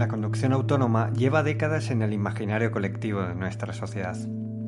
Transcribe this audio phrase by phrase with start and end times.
[0.00, 4.16] La conducción autónoma lleva décadas en el imaginario colectivo de nuestra sociedad.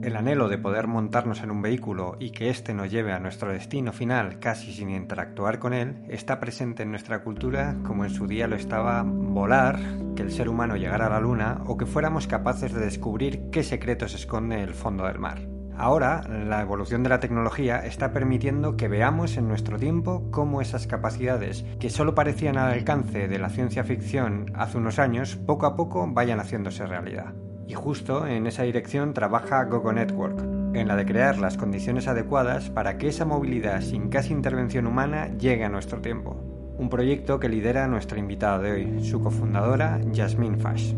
[0.02, 3.50] El anhelo de poder montarnos en un vehículo y que éste nos lleve a nuestro
[3.50, 8.26] destino final casi sin interactuar con él está presente en nuestra cultura como en su
[8.26, 9.80] día lo estaba volar,
[10.16, 13.62] que el ser humano llegara a la luna o que fuéramos capaces de descubrir qué
[13.62, 15.51] secretos esconde el fondo del mar.
[15.76, 20.86] Ahora, la evolución de la tecnología está permitiendo que veamos en nuestro tiempo cómo esas
[20.86, 25.76] capacidades, que solo parecían al alcance de la ciencia ficción hace unos años, poco a
[25.76, 27.32] poco vayan haciéndose realidad.
[27.66, 30.40] Y justo en esa dirección trabaja Gogo Network,
[30.74, 35.28] en la de crear las condiciones adecuadas para que esa movilidad sin casi intervención humana
[35.38, 36.36] llegue a nuestro tiempo.
[36.78, 40.94] Un proyecto que lidera nuestra invitada de hoy, su cofundadora, Jasmine Fash.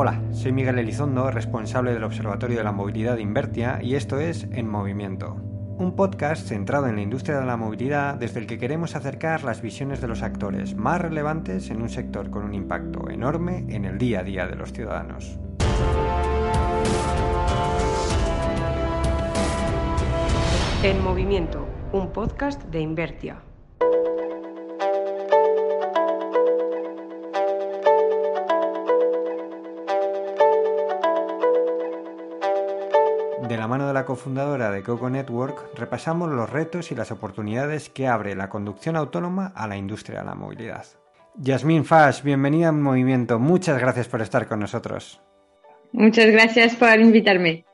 [0.00, 4.46] Hola, soy Miguel Elizondo, responsable del Observatorio de la Movilidad de Invertia y esto es
[4.52, 5.34] En Movimiento,
[5.76, 9.60] un podcast centrado en la industria de la movilidad desde el que queremos acercar las
[9.60, 13.98] visiones de los actores más relevantes en un sector con un impacto enorme en el
[13.98, 15.36] día a día de los ciudadanos.
[20.84, 23.47] En Movimiento, un podcast de Invertia.
[33.78, 38.34] Mano de la cofundadora de Coco Network, repasamos los retos y las oportunidades que abre
[38.34, 40.84] la conducción autónoma a la industria de la movilidad.
[41.36, 43.38] Yasmín Fash, bienvenida en Movimiento.
[43.38, 45.20] Muchas gracias por estar con nosotros.
[45.92, 47.64] Muchas gracias por invitarme.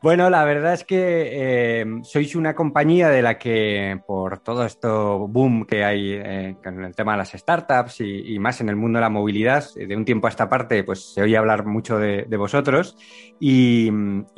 [0.00, 5.26] Bueno, la verdad es que eh, sois una compañía de la que, por todo esto
[5.26, 8.98] boom que hay eh, con el tema de las startups y, más en el mundo
[8.98, 12.24] de la movilidad, de un tiempo a esta parte, pues se oye hablar mucho de,
[12.36, 12.96] vosotros.
[13.40, 13.90] Y,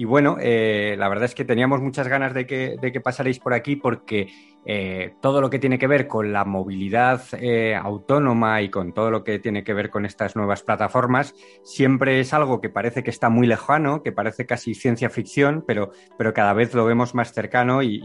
[0.03, 3.53] bueno, eh, la verdad es que teníamos muchas ganas de que, de que pasarais por
[3.53, 4.29] aquí porque
[4.67, 9.11] eh, todo lo que tiene que ver con la movilidad eh, autónoma y con todo
[9.11, 13.11] lo que tiene que ver con estas nuevas plataformas, siempre es algo que parece que
[13.11, 17.33] está muy lejano, que parece casi ciencia ficción, pero, pero cada vez lo vemos más
[17.33, 18.01] cercano y,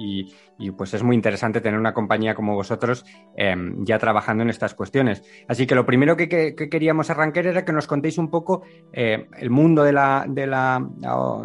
[0.57, 3.06] y, pues es muy interesante tener una compañía como vosotros
[3.38, 5.23] eh, ya trabajando en estas cuestiones.
[5.47, 8.63] Así que lo primero que, que, que queríamos arrancar era que nos contéis un poco
[8.94, 10.85] eh, el mundo de la, de, la,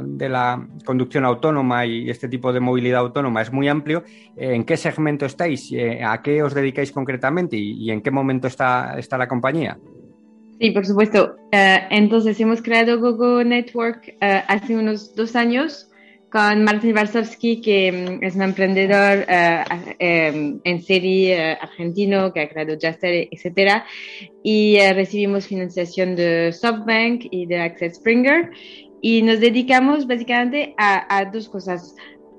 [0.02, 4.04] de la conducción autónoma y este tipo de movilidad autónoma es muy amplio.
[4.36, 5.70] ¿En qué segmento estáis?
[5.72, 9.78] Eh, ¿A qué os dedicáis concretamente y, en qué momento está, está, la compañía?
[10.60, 11.36] Sí, por supuesto.
[11.52, 15.89] Uh, entonces, hemos creado Gogo Network hace unos dos años
[16.30, 22.76] con Martin Varsovsky, que um, es un emprendedor uh, en serie argentino que ha creado
[22.80, 23.82] Jaster, etc.
[24.42, 28.50] Y recibimos financiación de SoftBank y de Access Springer.
[29.02, 31.94] Y nos dedicamos básicamente a, a dos cosas.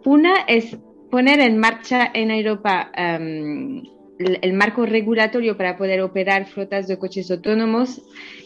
[0.06, 0.78] Una es
[1.09, 3.84] poner en marcha en Europa um,
[4.22, 8.02] el, el, marco regulatorio para poder operar flotas de coches autónomos.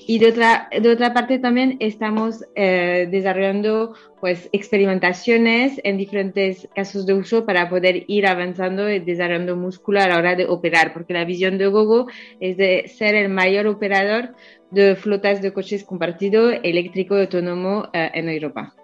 [0.08, 7.08] Y de otra, de otra parte también estamos eh, desarrollando pues experimentaciones en diferentes casos
[7.08, 11.13] de uso para poder ir avanzando y desarrollando músculo a la hora de operar, porque
[11.13, 12.07] la visión de Gogo
[12.40, 14.36] es de ser el mayor operador
[14.69, 18.75] de flotas de coches compartido eléctrico y autónomo eh, en Europa.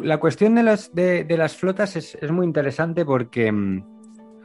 [0.00, 3.97] La cuestión de las, de, de las flotas es, es, muy interesante porque mmm,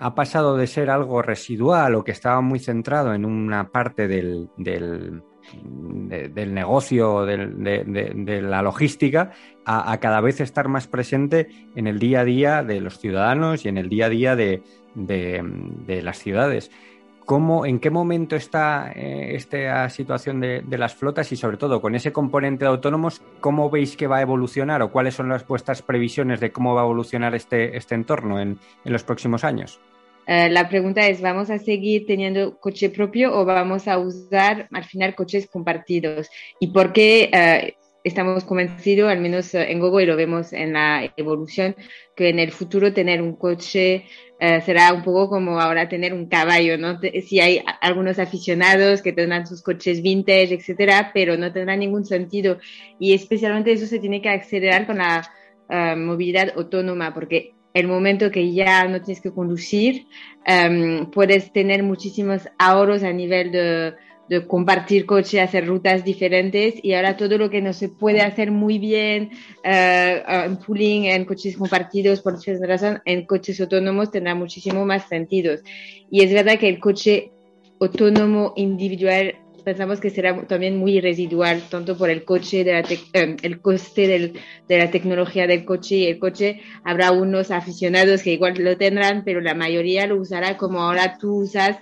[0.03, 4.49] ha pasado de ser algo residual o que estaba muy centrado en una parte del,
[4.57, 5.23] del,
[5.63, 9.31] de, del negocio, del, de, la logística,
[9.63, 11.47] a, cada vez estar más presente
[11.77, 14.61] en el día a día de los ciudadanos y en el día a día de,
[15.87, 16.69] las ciudades.
[17.23, 21.79] ¿Cómo, ¿En qué momento está eh, esta situación de, de, las flotas y sobre todo
[21.79, 25.47] con ese componente de autónomos, cómo veis que va a evolucionar o cuáles son las
[25.47, 29.79] vuestras previsiones de cómo va a evolucionar este, este entorno en, en los próximos años?
[30.27, 34.83] Uh, la pregunta es, ¿vamos a seguir teniendo coche propio o vamos a usar al
[34.85, 36.29] final coches compartidos?
[36.59, 41.11] ¿Y por qué uh, estamos convencidos, al menos en Gogo, y lo vemos en la
[41.17, 41.75] evolución,
[42.15, 44.05] que en el futuro tener un coche
[44.41, 46.99] uh, será un poco como ahora tener un caballo, ¿no?
[47.01, 52.59] Si hay algunos aficionados que tendrán sus coches vintage, etcétera, pero no tendrá ningún sentido.
[52.99, 55.29] Y especialmente eso se tiene que acelerar con la
[55.69, 60.05] eh, movilidad autónoma, porque el momento que ya no tienes que conducir,
[60.45, 63.93] em, puedes tener muchísimos ahorros a nivel de,
[64.47, 68.79] compartir coche, hacer rutas diferentes y ahora todo lo que no se puede hacer muy
[68.79, 69.29] bien
[69.63, 75.07] eh, en pooling, en coches compartidos por diferentes razones, en coches autónomos tendrá muchísimo más
[75.07, 75.53] sentido.
[76.09, 77.31] Y es verdad que el coche
[77.79, 82.79] autónomo individual pensamos que será también muy residual, tanto por el coche, de la
[83.13, 84.33] eh, el coste
[84.67, 86.61] de la tecnología del coche y el coche.
[86.83, 91.41] Habrá unos aficionados que igual lo tendrán, pero la mayoría lo usará como ahora tú
[91.43, 91.77] usas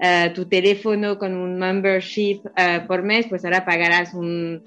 [0.00, 4.62] uh, tu teléfono con un membership uh, por mes, pues ahora pagarás un,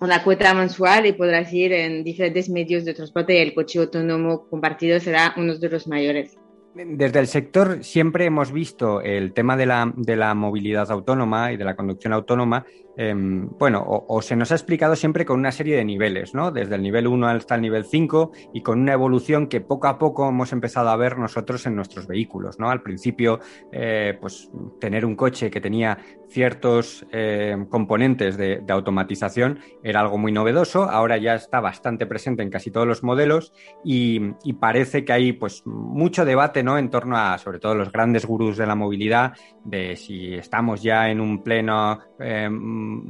[0.00, 4.48] una cuota mensual y podrás ir en diferentes medios de transporte y el coche autónomo
[4.48, 6.36] compartido será uno de los mayores.
[6.76, 11.56] Desde el sector siempre hemos visto el tema de la, de la movilidad autónoma y
[11.56, 12.66] de la conducción autónoma
[12.98, 16.50] Em, bueno, o, se nos ha explicado siempre con una serie de niveles, ¿no?
[16.50, 19.98] Desde el nivel 1 hasta el nivel 5 y con una evolución que poco a
[19.98, 22.70] poco hemos empezado a ver nosotros en nuestros vehículos, ¿no?
[22.70, 23.40] Al principio,
[23.70, 24.50] eh, pues
[24.80, 25.98] tener un coche que tenía
[26.28, 32.50] ciertos eh, componentes de, automatización era algo muy novedoso, ahora ya está bastante presente en
[32.50, 33.52] casi todos los modelos
[33.84, 36.78] y, parece que hay pues mucho debate, ¿no?
[36.78, 39.34] En torno a, sobre todo, los grandes gurús de la movilidad,
[39.64, 41.98] de si estamos ya en un pleno...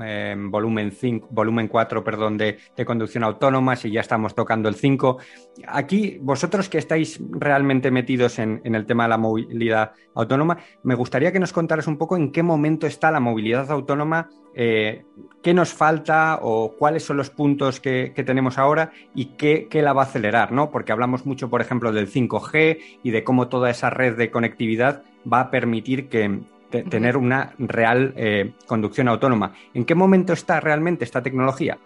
[0.00, 5.18] Em, volumen 5, volumen 4, perdón, de, conducción autónoma, si ya estamos tocando el 5.
[5.66, 11.32] Aquí, vosotros que estáis realmente metidos en, el tema de la movilidad autónoma, me gustaría
[11.32, 15.04] que nos contaras un poco en qué momento está la movilidad autónoma, eh,
[15.42, 20.02] qué nos falta o cuáles son los puntos que, tenemos ahora y qué, la va
[20.02, 20.70] a acelerar, ¿no?
[20.70, 25.02] Porque hablamos mucho, por ejemplo, del 5G y de cómo toda esa red de conectividad
[25.30, 26.40] va a permitir que,
[26.84, 29.54] tener una real eh, conducción autónoma.
[29.74, 31.78] ¿En qué momento está realmente esta tecnología?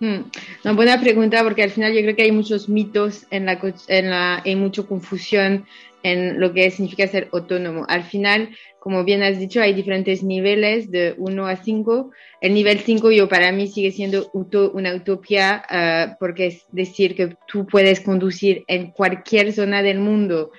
[0.00, 0.22] Hmm.
[0.64, 4.10] Una buena pregunta porque al final yo creo que hay muchos mitos en la, en
[4.10, 5.64] la hay mucha confusión
[6.02, 7.84] en lo que significa ser autónomo.
[7.88, 8.50] Al final,
[8.80, 12.10] como bien has dicho, hay diferentes niveles de 1 a 5.
[12.40, 17.36] El nivel 5 yo para mí sigue siendo una utopía uh, porque es decir que
[17.46, 20.50] tú puedes conducir en cualquier zona del mundo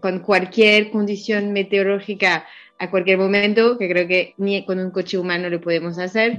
[0.00, 2.46] con cualquier condición meteorológica
[2.80, 6.38] a cualquier momento, que creo que ni con un coche humano lo podemos hacer.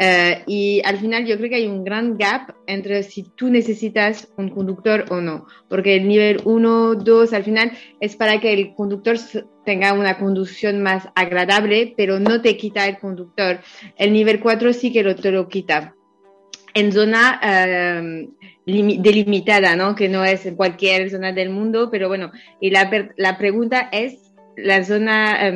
[0.00, 4.28] Uh, y al final yo creo que hay un gran gap entre si tú necesitas
[4.36, 8.74] un conductor o no, porque el nivel 1, 2 al final es para que el
[8.74, 9.16] conductor
[9.64, 13.60] tenga una conducción más agradable, pero no te quita el conductor.
[13.96, 15.94] El nivel 4 sí que lo, te lo quita.
[16.74, 18.34] En zona uh,
[18.66, 19.94] delimitada, ¿no?
[19.94, 24.25] Que no es en cualquier zona del mundo, pero bueno, y la, la pregunta es
[24.56, 25.50] la zona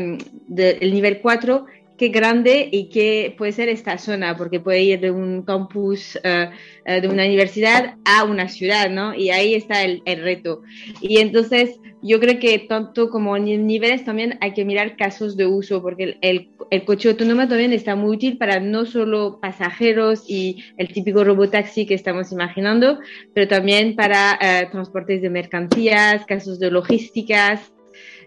[0.49, 1.67] del nivel 4,
[2.00, 6.50] qué grande y qué puede ser esta zona, porque puede ir de un campus uh,
[6.91, 9.14] de una universidad a una ciudad, ¿no?
[9.14, 10.62] Y ahí está el, reto.
[11.02, 15.46] Y entonces yo creo que tanto como en niveles también hay que mirar casos de
[15.46, 20.64] uso, porque el, el, coche autónomo también está muy útil para no solo pasajeros y
[20.79, 22.99] el típico robotaxi que estamos imaginando,
[23.35, 27.75] pero también para uh, transportes de mercancías, casos de logísticas,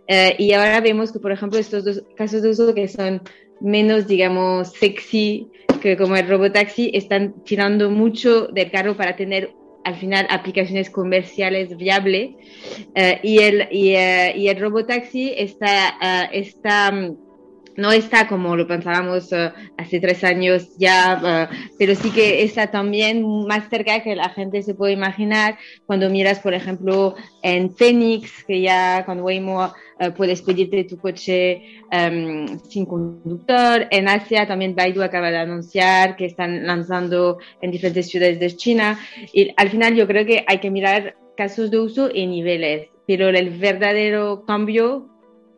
[0.09, 3.21] Uh, y ahora vemos que, por ejemplo, estos dos casos de uso que son
[3.61, 5.49] menos, digamos, sexy
[5.81, 9.51] que como el robotaxi, están tirando mucho del carro para tener
[9.83, 12.31] al final aplicaciones comerciales viables.
[12.95, 16.93] Uh, y, el, y, uh, y, el robotaxi está, está
[17.75, 22.67] no está como lo pensábamos uh, hace tres años ya, uh, pero sí que está
[22.67, 28.43] también más cerca que la gente se puede imaginar cuando miras, por ejemplo, en Phoenix,
[28.45, 31.61] que ya con Waymo uh, puedes pedirte tu coche
[31.91, 33.87] um, sin conductor.
[33.91, 38.99] En Asia también Baidu acaba de anunciar que están lanzando en diferentes ciudades de China.
[39.33, 43.29] Y al final yo creo que hay que mirar casos de uso y niveles, pero
[43.29, 45.12] el verdadero cambio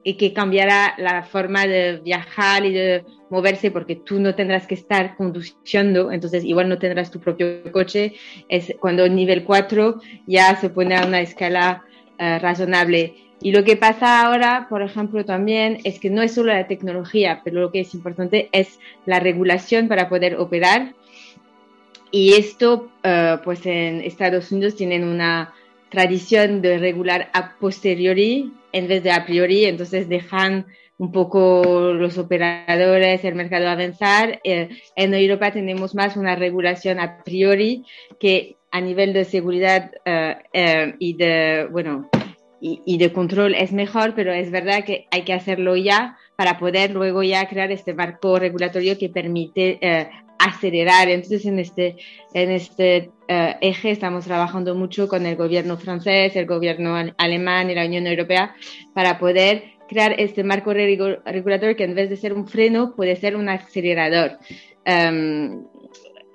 [0.08, 4.76] y que cambiará la forma de viajar y de moverse porque tú no tendrás que
[4.76, 8.14] estar conduciendo, entonces igual no tendrás tu propio coche,
[8.48, 11.84] es cuando el nivel 4 ya se pone a una escala
[12.20, 13.16] uh, razonable.
[13.42, 17.42] Y lo que pasa ahora, por ejemplo, también es que no es solo la tecnología,
[17.44, 20.94] pero lo que es importante es la regulación para poder operar.
[22.12, 25.52] Y esto, uh, pues en Estados Unidos tienen una
[25.90, 30.65] tradición de regular a posteriori en vez de a priori, entonces dejan
[30.98, 34.41] un poco los operadores, el mercado avanzar.
[34.44, 34.67] Eh,
[34.98, 37.86] en Europa tenemos más una regulación a priori
[38.20, 42.10] que a nivel de seguridad uh, uh, y de, bueno,
[42.65, 46.57] y, y, de control es mejor, pero es verdad que hay que hacerlo ya para
[46.57, 51.10] poder luego ya crear este marco regulatorio que permite uh, acelerar.
[51.10, 51.98] Entonces, en este,
[52.34, 57.75] en este eh, eje estamos trabajando mucho con el gobierno francés, el gobierno alemán y
[57.75, 58.55] la Unión Europea
[58.95, 63.36] para poder crear este marco regulatorio que en vez de ser un freno puede ser
[63.36, 64.39] un acelerador.
[64.86, 65.65] Em,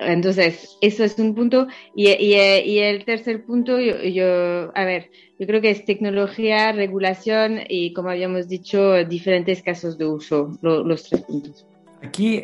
[0.01, 1.67] entonces, eso es un punto.
[1.95, 7.93] Y, y, el tercer punto, yo, a ver, yo creo que es tecnología, regulación y,
[7.93, 11.67] como habíamos dicho, diferentes casos de uso, los tres puntos.
[12.03, 12.43] Aquí,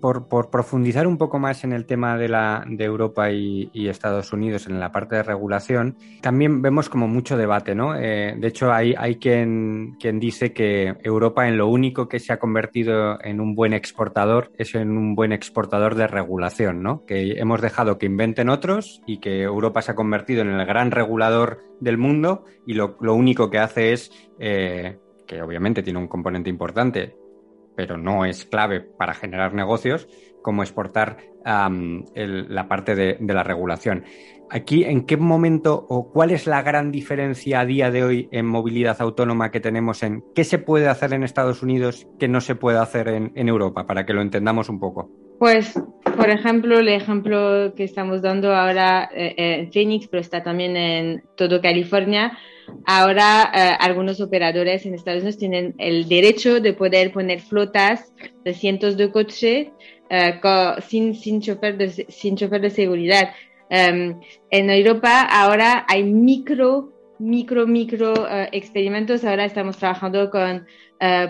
[0.00, 4.78] por, profundizar un poco más en el tema de, la, Europa y, Estados Unidos en
[4.78, 7.96] la parte de regulación, también vemos como mucho debate, ¿no?
[7.96, 13.18] Eh, de hecho, hay, quien dice que Europa en lo único que se ha convertido
[13.22, 17.04] en un buen exportador es en un buen exportador de regulación, ¿no?
[17.06, 20.90] Que hemos dejado que inventen otros y que Europa se ha convertido en el gran
[20.90, 24.10] regulador del mundo y lo, único que hace es...
[24.38, 27.16] Eh, que obviamente tiene un componente importante,
[27.76, 30.08] pero no es clave para generar negocios,
[30.42, 34.04] como exportar la parte de, la regulación.
[34.50, 38.46] Aquí, ¿en qué momento o cuál es la gran diferencia a día de hoy en
[38.46, 42.54] movilidad autónoma que tenemos en qué se puede hacer en Estados Unidos que no se
[42.54, 45.10] puede hacer en, Europa, para que lo entendamos un poco?
[45.38, 45.80] Pues,
[46.16, 50.76] por ejemplo, el ejemplo que estamos dando ahora eh, eh, en Phoenix, pero está también
[50.76, 52.38] en todo California,
[52.86, 58.12] Ahora eh, algunos operadores en Estados Unidos tienen el derecho de poder poner flotas
[58.44, 59.68] de cientos de coches
[60.10, 60.40] eh,
[60.86, 63.30] sin, sin, chofer de, sin chofer de seguridad.
[63.70, 69.24] Em, en Europa ahora hay micro, micro, micro eh, experimentos.
[69.24, 70.66] Ahora estamos trabajando con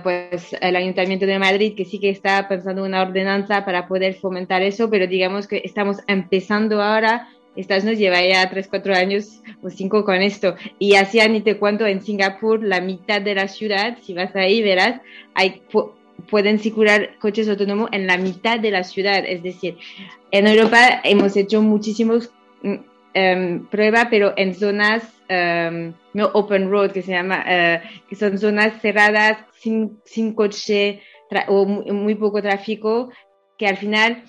[0.04, 4.62] pues, el Ayuntamiento de Madrid, que sí que está pensando una ordenanza para poder fomentar
[4.62, 9.70] eso, pero digamos que estamos empezando ahora Estados Unidos lleva ya 3, 4 años o
[9.70, 10.56] 5 con esto.
[10.78, 14.62] Y hacía ni te cuento, en Singapur, la mitad de la ciudad, si vas ahí,
[14.62, 15.00] verás,
[15.34, 15.62] hay,
[16.30, 19.24] pueden circular coches autónomos en la mitad de la ciudad.
[19.26, 19.76] Es decir,
[20.30, 22.30] en Europa hemos hecho muchísimos
[22.62, 23.66] um,
[24.10, 29.38] pero en zonas um, no open road, que se llama, uh, que son zonas cerradas,
[29.58, 31.00] sin, sin coche
[31.48, 33.10] o muy poco tráfico,
[33.58, 34.24] que al final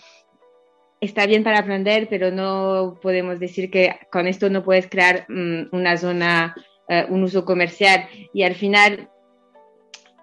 [1.06, 5.70] está bien para aprender, pero no podemos decir que con esto no puedes crear mm,
[5.72, 6.56] una zona,
[6.88, 8.08] eh, un uso comercial.
[8.34, 9.10] Y al final,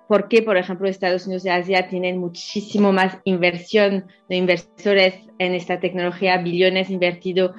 [0.09, 5.55] ¿por qué, por ejemplo, Estados Unidos y Asia tienen muchísimo más inversión de inversores en
[5.55, 6.39] esta tecnología?
[6.39, 7.53] Billones invertidos,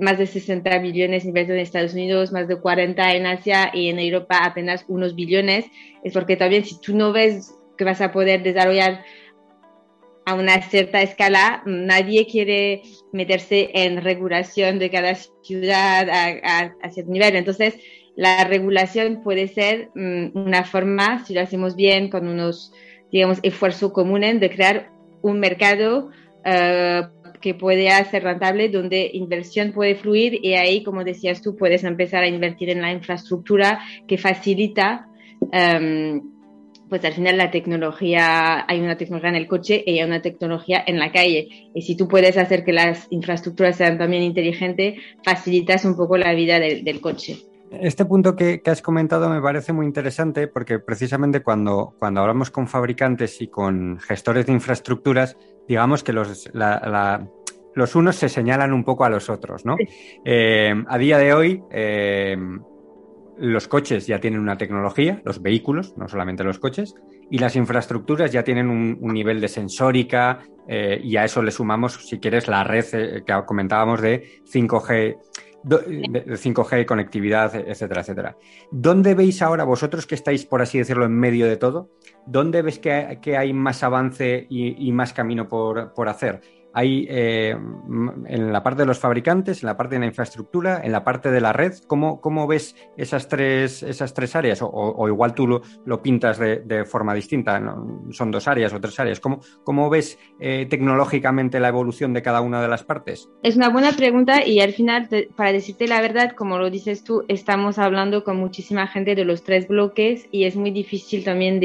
[0.00, 3.98] más de 60 billones invertidos en Estados Unidos, más de 40 en Asia y en
[3.98, 5.66] Europa apenas unos billones.
[6.02, 9.04] Es porque también si tú no ves que vas a poder desarrollar
[10.24, 17.36] a una cierta escala, nadie quiere meterse en regulación de cada ciudad a, cierto nivel.
[17.36, 17.74] Entonces,
[18.14, 22.72] la regulación puede ser mm, una forma, si lo hacemos bien, con unos,
[23.10, 24.90] digamos, esfuerzos comunes, de crear
[25.22, 26.10] un mercado
[26.44, 31.84] uh, que pueda ser rentable, donde inversión puede fluir y ahí, como decías tú, puedes
[31.84, 35.08] empezar a invertir en la infraestructura que facilita
[35.40, 36.31] um,
[36.92, 40.84] pues al final la tecnología, hay una tecnología en el coche y hay una tecnología
[40.86, 41.70] en la calle.
[41.74, 46.34] Y si tú puedes hacer que las infraestructuras sean también inteligentes, facilitas un poco la
[46.34, 47.38] vida del, coche.
[47.70, 52.68] Este punto que, has comentado me parece muy interesante porque precisamente cuando, cuando hablamos con
[52.68, 56.50] fabricantes y con gestores de infraestructuras, digamos que los,
[57.74, 59.76] los unos se señalan un poco a los otros, ¿no?
[60.26, 62.36] Eh, a día de hoy, eh,
[63.42, 66.94] los coches ya tienen una tecnología, los vehículos, no solamente los coches,
[67.28, 72.06] y las infraestructuras ya tienen un, nivel de sensórica eh, y a eso le sumamos,
[72.06, 75.18] si quieres, la red eh, que comentábamos de 5G.
[75.64, 78.36] De 5G, conectividad, etcétera, etcétera.
[78.70, 81.90] ¿Dónde veis ahora, vosotros que estáis, por así decirlo, en medio de todo,
[82.26, 86.42] dónde ves que, hay más avance y, más camino por, por hacer?
[86.74, 90.92] Hay eh, en la parte de los fabricantes, en la parte de la infraestructura, en
[90.92, 91.72] la parte de la red.
[91.86, 94.60] ¿Cómo, cómo ves esas tres, esas tres áreas?
[94.62, 97.60] O, igual tú lo, pintas de, forma distinta,
[98.10, 99.20] son dos áreas o tres áreas.
[99.20, 103.28] ¿Cómo, cómo ves eh, tecnológicamente la evolución de cada una de las partes?
[103.42, 107.24] Es una buena pregunta y al final, para decirte la verdad, como lo dices tú,
[107.28, 111.60] estamos hablando con muchísima gente de los tres bloques y es muy difícil también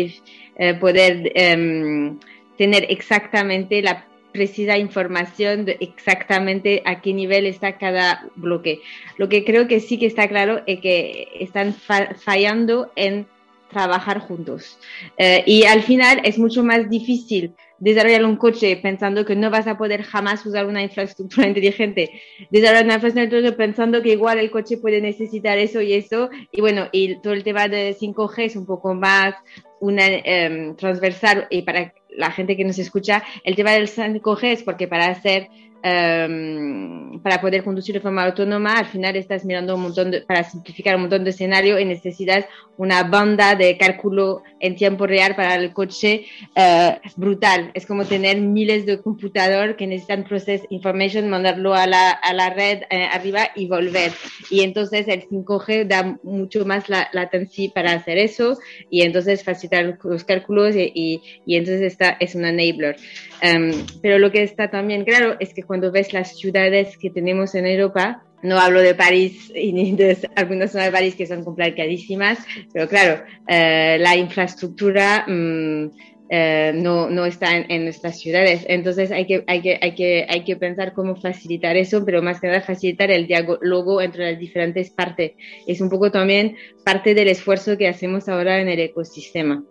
[0.58, 2.18] eh, poder em,
[2.58, 4.07] tener exactamente la
[4.38, 8.82] precisa información de exactamente a qué nivel está cada bloque.
[9.18, 13.26] Lo que creo que sí que está claro es que están fallando en
[13.72, 14.78] trabajar juntos.
[15.18, 19.68] Eh, y al final es mucho más difícil desarrollar un coche pensando que no vas
[19.68, 22.12] a poder jamás usar una infraestructura inteligente,
[22.52, 26.88] desarrollar una infraestructura pensando que igual el coche puede necesitar eso y eso, y bueno,
[26.92, 29.36] y todo el tema de 5G es un poco más
[29.80, 34.64] una, em, transversal y para la gente que nos escucha, el tema del 5G es
[34.64, 35.50] porque para hacer
[35.88, 40.96] Em, para poder conducir de forma autónoma, al final estás mirando un montón, para simplificar
[40.96, 42.46] un montón de escenarios y necesitas
[42.78, 46.26] una banda de cálculo en tiempo real para el coche
[46.56, 47.72] eh, brutal.
[47.74, 52.50] Es como tener miles de computadores que necesitan process information, mandarlo a la, a la
[52.50, 54.12] red eh, arriba y volver.
[54.50, 58.58] Y entonces el 5G da mucho más la, latencia para hacer eso
[58.90, 62.98] y entonces facilitar los cálculos y, y, entonces esta es un enabler.
[63.42, 67.56] Em, pero lo que está también claro es que cuando ves las ciudades que tenemos
[67.56, 71.44] en Europa, no hablo de París y ni de algunas zonas de París que son
[71.44, 72.40] complicadísimas,
[72.74, 75.90] pero claro, eh, la infraestructura mm,
[76.30, 78.66] eh, no, no, está en, nuestras ciudades.
[78.68, 82.42] Entonces hay que, hay, que, hay, que, hay que pensar cómo facilitar eso, pero más
[82.42, 85.34] que nada facilitar el diálogo entre las diferentes partes.
[85.66, 89.64] Es un poco también parte del esfuerzo que hacemos ahora en el ecosistema.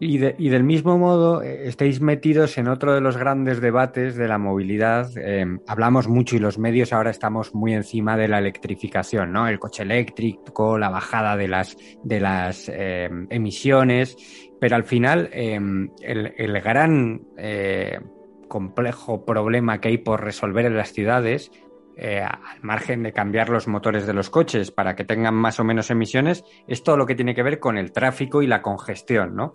[0.00, 4.38] Y, del mismo modo, eh, estáis metidos en otro de los grandes debates de la
[4.38, 5.16] movilidad.
[5.16, 9.46] Em, hablamos mucho y los medios ahora estamos muy encima de la electrificación, ¿no?
[9.46, 14.16] El coche eléctrico, la bajada de las, de las em, emisiones,
[14.60, 18.00] pero al final em, el, gran eh,
[18.48, 21.50] complejo problema que hay por resolver en las ciudades
[21.96, 25.64] eh, al margen de cambiar los motores de los coches para que tengan más o
[25.64, 29.36] menos emisiones, es todo lo que tiene que ver con el tráfico y la congestión,
[29.36, 29.52] ¿no?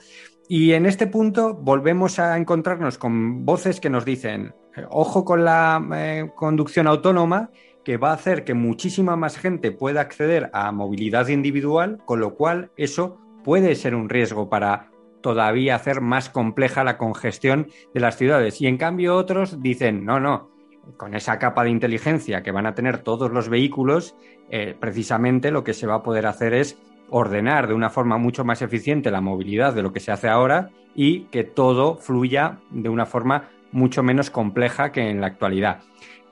[0.48, 5.46] Y en este punto volvemos a encontrarnos con voces que nos dicen, eh, ojo con
[5.46, 7.52] la eh, conducción autónoma,
[7.84, 12.36] que va a hacer que muchísima más gente pueda acceder a movilidad individual, con lo
[12.36, 14.92] cual eso puede ser un riesgo para
[15.22, 18.62] todavía hacer más compleja la congestión de las ciudades.
[18.62, 20.50] Y en cambio otros dicen, no, no,
[20.98, 24.16] con esa capa de inteligencia que van a tener todos los vehículos,
[24.50, 26.78] eh, precisamente lo que se va a poder hacer es
[27.10, 30.70] ordenar de una forma mucho más eficiente la movilidad de lo que se hace ahora
[30.96, 35.82] y que todo fluya de una forma mucho menos compleja que en la actualidad.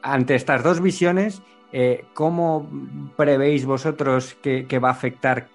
[0.02, 2.70] Ante estas dos visiones, eh, ¿cómo
[3.16, 5.48] prevéis vosotros que, va a afectar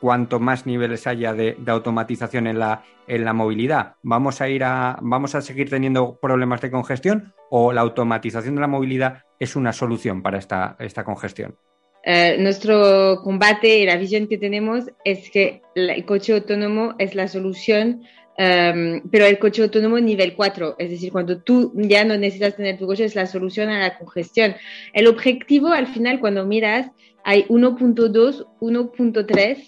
[0.00, 3.94] cuanto más niveles haya de, automatización en la, en la movilidad?
[4.02, 8.60] ¿Vamos a, ir a, ¿Vamos a seguir teniendo problemas de congestión o la automatización de
[8.60, 11.56] la movilidad es una solución para esta, esta congestión?
[12.04, 17.28] Eh, nuestro combate y la visión que tenemos es que el coche autónomo es la
[17.28, 18.02] solución,
[18.36, 22.78] em, pero el coche autónomo nivel 4, es decir, cuando tú ya no necesitas tener
[22.78, 24.54] tu coche, es la solución a la congestión.
[24.92, 26.90] El objetivo, al final, cuando miras,
[27.28, 29.58] hay 1.2, 1.3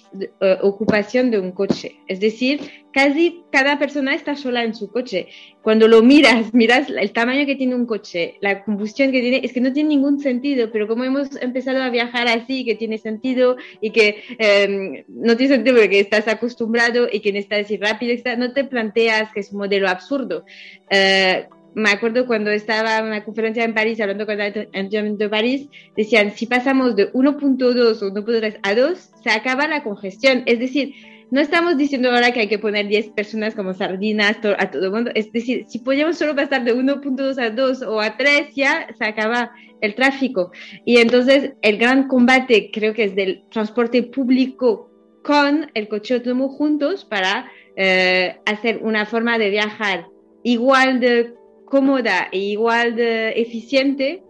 [0.41, 2.01] eh, ocupación de un coche.
[2.09, 2.59] Es decir,
[2.91, 5.29] casi cada persona está sola en su coche.
[5.61, 9.53] Cuando lo miras, miras el tamaño que tiene un coche, la combustión que tiene, es
[9.53, 13.59] que no tiene ningún sentido, pero como hemos empezado a viajar así, que tiene sentido
[13.83, 18.55] y que em, no tiene sentido porque estás acostumbrado y que necesitas ir rápido, no
[18.55, 20.47] te planteas que es un modelo absurdo.
[20.89, 25.29] Eh, me acuerdo cuando estaba en una conferencia en París hablando con el Ayuntamiento de
[25.29, 30.43] París, decían, si pasamos de 1.2 o 1.3 a 2, se acaba la congestión.
[30.47, 30.95] Es decir,
[31.31, 34.91] no estamos diciendo ahora que hay que poner 10 personas como sardinas a todo el
[34.91, 35.13] mundo.
[35.15, 39.05] Es decir, si podíamos solo pasar de 1.2 a 2 o a 3, ya se
[39.05, 40.51] acaba el tráfico.
[40.85, 44.91] Y entonces el gran combate creo que es del transporte público
[45.23, 50.07] con el coche autónomo juntos para eh, hacer una forma de viajar
[50.43, 51.35] igual de
[51.71, 54.23] cómoda e igual de eficiente,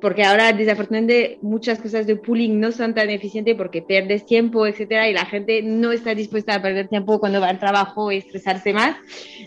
[0.00, 5.08] porque ahora desafortunadamente muchas cosas de pooling no son tan eficientes porque pierdes tiempo, etcétera,
[5.08, 8.72] y la gente no está dispuesta a perder tiempo cuando va al trabajo y estresarse
[8.72, 8.96] más.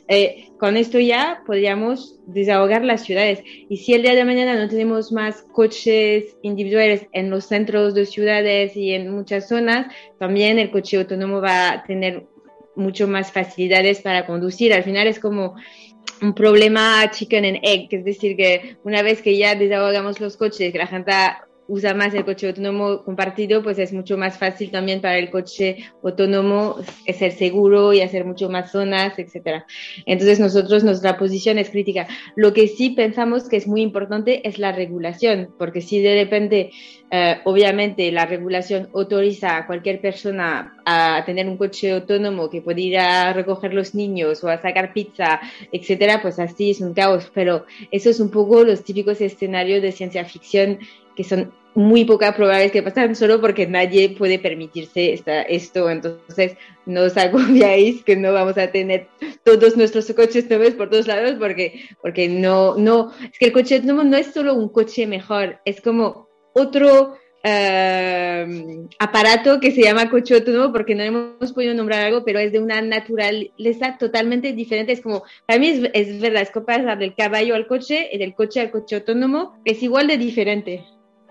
[0.07, 3.43] Eh, con esto ya podríamos desahogar las ciudades.
[3.69, 8.05] Y si el día de mañana no tenemos más coches individuales en los centros de
[8.05, 9.87] ciudades y en muchas zonas,
[10.19, 12.27] también el coche autónomo va a tener
[12.75, 14.73] mucho más facilidades para conducir.
[14.73, 15.55] Al final es como
[16.23, 20.71] un problema chicken and egg, es decir, que una vez que ya desahogamos los coches,
[20.71, 21.11] que la gente
[21.67, 25.77] usa más el coche autónomo compartido, pues es mucho más fácil también para el coche
[26.03, 29.65] autónomo ser seguro y hacer mucho más zonas, etcétera.
[30.05, 32.07] Entonces nosotros nuestra posición es crítica.
[32.35, 36.71] Lo que sí pensamos que es muy importante es la regulación, porque si de repente,
[37.11, 42.81] eh, obviamente, la regulación autoriza a cualquier persona a tener un coche autónomo que puede
[42.81, 45.39] ir a recoger los niños o a sacar pizza,
[45.71, 47.31] etcétera, pues así es un caos.
[47.33, 50.79] Pero eso es un poco los típicos escenarios de ciencia ficción
[51.15, 55.89] que son muy pocas probables que pasen solo porque nadie puede permitirse esta, esto.
[55.89, 59.07] Entonces, no os agobiáis que no vamos a tener
[59.43, 63.81] todos nuestros coches nuevos por todos lados porque, porque no, no, es que el coche
[63.81, 68.45] nuevo no es solo un coche mejor, es como otro eh,
[68.99, 72.59] aparato que se llama coche autónomo porque no hemos podido nombrar algo, pero es de
[72.59, 74.93] una naturaleza totalmente diferente.
[74.93, 78.33] Es como, para mí es, es verdad, es comparar del caballo al coche y del
[78.33, 80.85] coche al coche autónomo, es igual de diferente.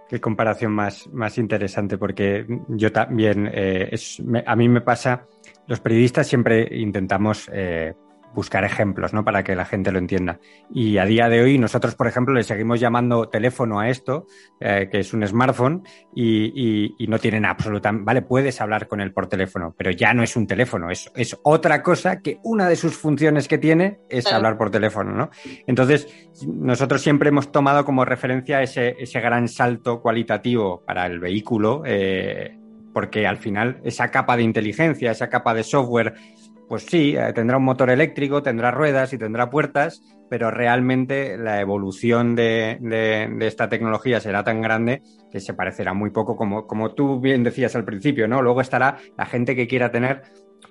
[0.09, 5.27] Qué comparación más, más interesante, porque yo también, eh, es, a mí me pasa,
[5.67, 7.95] los periodistas siempre intentamos eh,
[8.35, 9.25] buscar ejemplos, ¿no?
[9.25, 10.40] Para que la gente lo entienda.
[10.71, 14.27] Y a día de hoy nosotros, por ejemplo, le seguimos llamando teléfono a esto,
[14.61, 15.83] eh, que es un smartphone,
[16.14, 20.14] y, y, y, no tienen absolutamente, vale, puedes hablar con él por teléfono, pero ya
[20.14, 24.01] no es un teléfono, es, es otra cosa que una de sus funciones que tiene
[24.09, 24.38] es claro.
[24.38, 25.31] hablar por teléfono, ¿no?
[25.66, 26.09] Entonces,
[26.47, 32.57] nosotros siempre hemos tomado como referencia ese, ese gran salto cualitativo para el vehículo, eh,
[32.92, 36.14] porque al final esa capa de inteligencia, esa capa de software
[36.73, 41.61] pues sí, eh, tendrá un motor eléctrico, tendrá ruedas y tendrá puertas, pero realmente la
[41.61, 42.79] evolución de,
[43.43, 47.77] esta tecnología será tan grande que se parecerá muy poco, como, como tú bien decías
[47.77, 48.41] al principio, ¿no?
[48.41, 50.23] Luego estará la gente que quiera tener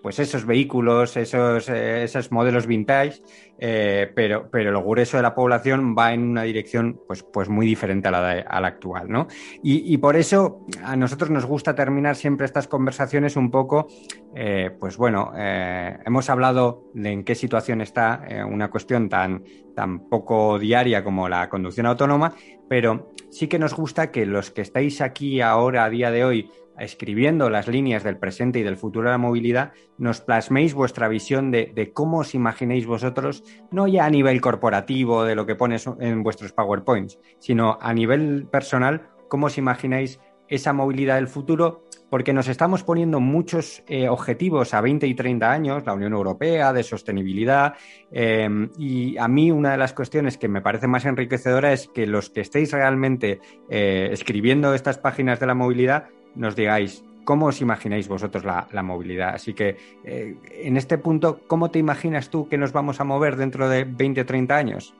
[0.01, 3.21] pues esos vehículos, esos, eh, esos modelos vintage,
[3.59, 7.67] eh, pero, pero el grueso de la población va en una dirección pues, pues muy
[7.67, 9.27] diferente a la, actual, ¿no?
[9.61, 13.87] Y, y, por eso a nosotros nos gusta terminar siempre estas conversaciones un poco,
[14.35, 19.43] eh, pues bueno, hemos hablado de en qué situación está una cuestión tan,
[19.75, 22.33] tan poco diaria como la conducción autónoma,
[22.67, 26.49] pero sí que nos gusta que los que estáis aquí ahora, a día de hoy,
[26.83, 31.51] escribiendo las líneas del presente y del futuro de la movilidad, nos plasméis vuestra visión
[31.51, 36.23] de, cómo os imaginéis vosotros, no ya a nivel corporativo de lo que pones en
[36.23, 42.49] vuestros PowerPoints, sino a nivel personal, cómo os imagináis esa movilidad del futuro, porque nos
[42.49, 47.75] estamos poniendo muchos eh, objetivos a 20 y 30 años, la Unión Europea, de sostenibilidad,
[48.11, 52.05] eh, y a mí una de las cuestiones que me parece más enriquecedora es que
[52.05, 53.39] los que estéis realmente
[53.69, 58.83] eh, escribiendo estas páginas de la movilidad, nos digáis cómo os imagináis vosotros la, la
[58.83, 59.35] movilidad.
[59.35, 63.35] Así que eh, en este punto, ¿cómo te imaginas tú que nos vamos a mover
[63.35, 64.93] dentro de 20 o 30 años?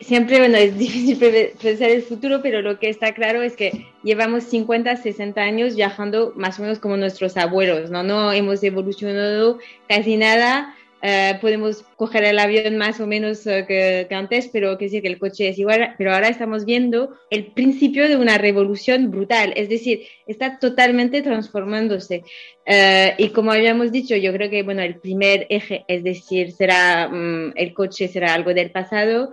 [0.00, 1.18] Siempre, bueno, es difícil
[1.60, 6.32] pensar el futuro, pero lo que está claro es que llevamos 50, 60 años viajando
[6.36, 8.02] más o menos como nuestros abuelos, ¿no?
[8.02, 10.74] No hemos evolucionado casi nada
[11.06, 15.02] Uh, podemos coger el avión más o menos uh, que, que, antes, pero que decir
[15.02, 19.52] que el coche es igual, pero ahora estamos viendo el principio de una revolución brutal,
[19.54, 22.24] es decir, está totalmente transformándose.
[22.66, 27.08] Uh, y como habíamos dicho, yo creo que bueno, el primer eje, es decir, será
[27.12, 29.32] um, el coche será algo del pasado.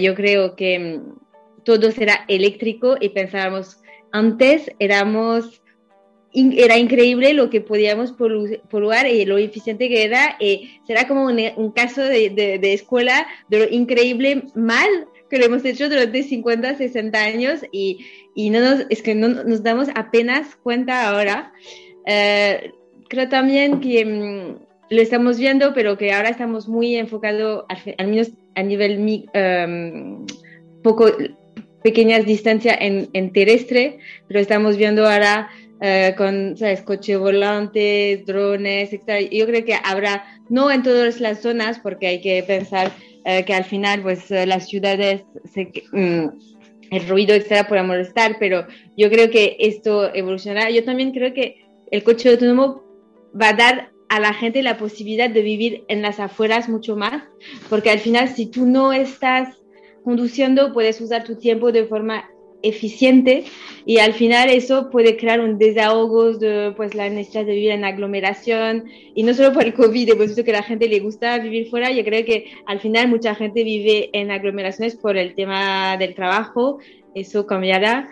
[0.00, 1.18] yo creo que um,
[1.64, 3.78] todo será eléctrico y pensábamos
[4.10, 5.60] antes éramos
[6.34, 10.36] era increíble lo que podíamos poluar y lo eficiente que era.
[10.40, 14.88] Y será como un, un caso de, de, de, escuela de lo increíble mal
[15.30, 19.28] que lo hemos hecho durante 50, 60 años y, y no nos, es que no
[19.28, 21.52] nos damos apenas cuenta ahora.
[22.06, 22.68] Uh,
[23.08, 24.58] creo también que um,
[24.90, 28.98] lo estamos viendo, pero que ahora estamos muy enfocados, al, al menos a nivel
[29.34, 30.26] um,
[30.82, 31.10] poco
[31.82, 36.82] pequeñas distancias en, en terrestre, pero estamos viendo ahora Uh, con, ¿sabes?
[36.82, 39.28] Coche volante, drones, etc.
[39.30, 42.92] Yo creo que habrá, no en todas las zonas, porque hay que pensar
[43.26, 46.30] uh, que al final, pues, uh, las ciudades, se, um,
[46.90, 50.70] el ruido, etcétera, puede molestar, pero yo creo que esto evolucionará.
[50.70, 51.56] Yo también creo que
[51.90, 52.82] el coche autónomo
[53.38, 57.24] va a dar a la gente la posibilidad de vivir en las afueras mucho más,
[57.68, 59.60] porque al final, si tú no estás
[60.04, 62.30] conduciendo, puedes usar tu tiempo de forma
[62.64, 63.44] eficiente
[63.86, 67.84] y al final eso puede crear un desahogo de pues la necesidad de vivir en
[67.84, 71.38] aglomeración y no solo por el COVID, hemos visto que a la gente le gusta
[71.38, 75.96] vivir fuera, yo creo que al final mucha gente vive en aglomeraciones por el tema
[75.98, 76.78] del trabajo,
[77.14, 78.08] eso cambiará.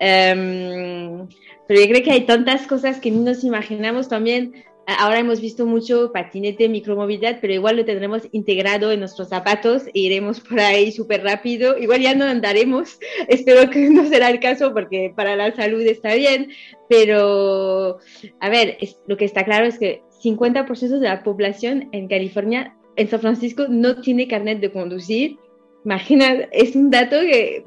[0.00, 1.28] Um,
[1.66, 4.52] pero yo creo que hay tantas cosas que no nos imaginamos también
[4.86, 10.00] ahora hemos visto mucho patinete, micromovilidad, pero igual lo tendremos integrado en nuestros zapatos e
[10.00, 11.76] iremos por ahí súper rápido.
[11.76, 16.14] Igual ya no andaremos, espero que no será el caso porque para la salud está
[16.14, 16.50] bien,
[16.88, 17.98] pero
[18.40, 23.08] a ver, lo que está claro es que 50% de la población en California, en
[23.08, 25.36] San Francisco, no tiene carnet de conducir.
[25.84, 27.64] Imagina, es un dato que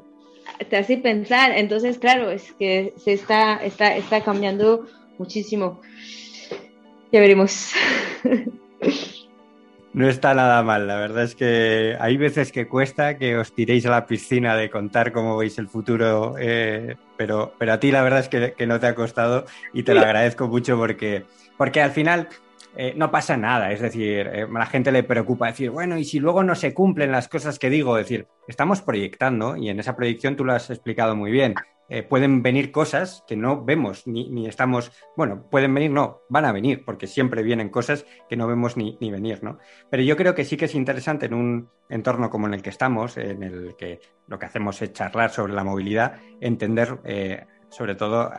[0.68, 1.52] te hace pensar.
[1.56, 4.86] Entonces, claro, es que se está, está, está cambiando
[5.18, 5.80] muchísimo.
[7.12, 7.72] Ya veremos.
[9.92, 13.84] No está nada mal, la verdad es que hay veces que cuesta que os tiréis
[13.86, 18.02] a la piscina de contar cómo veis el futuro, eh, pero, pero a ti la
[18.02, 21.24] verdad es que, que, no te ha costado y te lo agradezco mucho porque,
[21.56, 22.28] porque al final
[22.76, 26.04] eh, no pasa nada, es decir, eh, a la gente le preocupa decir, bueno, y
[26.04, 29.80] si luego no se cumplen las cosas que digo, es decir, estamos proyectando y en
[29.80, 31.54] esa proyección tú lo has explicado muy bien,
[31.90, 36.52] eh, pueden venir cosas que no vemos ni, estamos, bueno, pueden venir, no, van a
[36.52, 39.58] venir, porque siempre vienen cosas que no vemos ni, ni, venir, ¿no?
[39.90, 42.70] Pero yo creo que sí que es interesante en un entorno como en el que
[42.70, 43.98] estamos, en el que
[44.28, 48.30] lo que hacemos es charlar sobre la movilidad, entender eh, sobre todo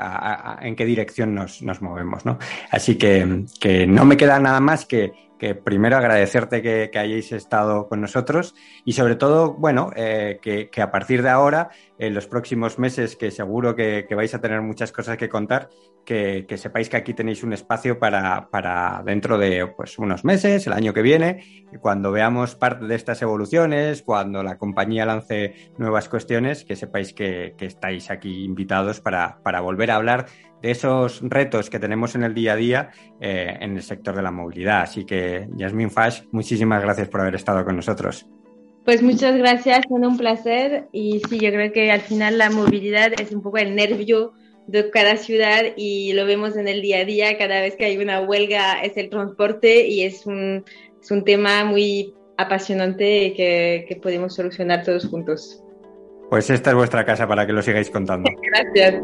[0.62, 2.26] en qué dirección nos, movemos.
[2.26, 2.38] ¿no?
[2.70, 5.12] Así que, que, no me queda nada más que,
[5.42, 8.54] que primero agradecerte que, hayáis estado con nosotros
[8.86, 13.32] y sobre todo, bueno, eh, que, a partir de ahora, en los próximos meses, que
[13.32, 15.70] seguro que, vais a tener muchas cosas que contar,
[16.06, 20.74] que, sepáis que aquí tenéis un espacio para, para, dentro de pues, unos meses, el
[20.74, 26.64] año que viene, cuando veamos parte de estas evoluciones, cuando la compañía lance nuevas cuestiones,
[26.66, 30.28] que sepáis que, estáis aquí invitados para, para volver a hablar
[30.62, 34.22] de esos retos que tenemos en el día a día eh, en el sector de
[34.22, 34.82] la movilidad.
[34.82, 38.28] Así que, Yasmin Fash, muchísimas gracias por haber estado con nosotros.
[38.86, 40.88] Pues muchas gracias, fue un placer.
[40.92, 44.34] Y sí, yo creo que al final la movilidad es un poco el nervio
[44.68, 47.38] de cada ciudad y lo vemos en el día a día.
[47.38, 50.64] Cada vez que hay una huelga es el transporte y es un,
[51.02, 55.64] es un tema muy apasionante que, que podemos solucionar todos juntos.
[56.30, 58.30] Pues esta es vuestra casa para que lo sigáis contando.
[58.42, 59.04] Gracias.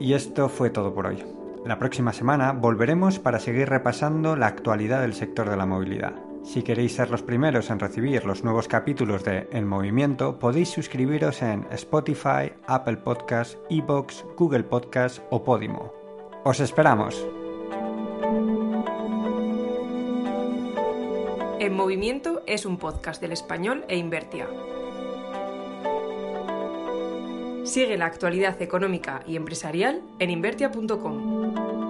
[0.00, 1.22] Y esto fue todo por hoy.
[1.66, 6.14] La próxima semana volveremos para seguir repasando la actualidad del sector de la movilidad.
[6.42, 11.42] Si queréis ser los primeros en recibir los nuevos capítulos de En Movimiento, podéis suscribiros
[11.42, 15.92] en Spotify, Apple Podcasts, Evox, Google Podcasts o Podimo.
[16.44, 17.26] ¡Os esperamos!
[21.58, 24.48] En Movimiento es un podcast del español e Invertia.
[27.70, 31.89] Sigue la actualidad económica y empresarial en invertia.com.